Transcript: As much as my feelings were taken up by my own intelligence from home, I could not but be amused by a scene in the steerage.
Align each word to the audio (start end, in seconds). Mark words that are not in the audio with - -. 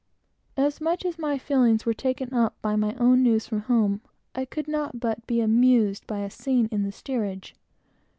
As 0.57 0.81
much 0.81 1.05
as 1.05 1.19
my 1.19 1.37
feelings 1.37 1.85
were 1.85 1.93
taken 1.93 2.33
up 2.33 2.59
by 2.63 2.75
my 2.75 2.95
own 2.95 3.19
intelligence 3.19 3.45
from 3.47 3.59
home, 3.59 4.01
I 4.33 4.45
could 4.45 4.67
not 4.67 4.99
but 4.99 5.27
be 5.27 5.41
amused 5.41 6.07
by 6.07 6.21
a 6.21 6.29
scene 6.31 6.67
in 6.71 6.81
the 6.81 6.91
steerage. 6.91 7.53